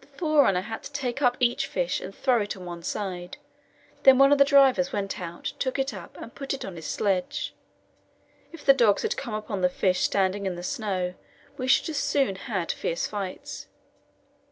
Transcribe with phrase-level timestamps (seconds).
[0.00, 3.36] The forerunner had to take up each fish and throw it on one side;
[4.04, 6.86] then one of the drivers went out, took it up, and put it on his
[6.86, 7.52] sledge.
[8.52, 11.14] If the dogs had come upon the fish standing in the snow
[11.56, 13.66] we should soon have had fierce fights.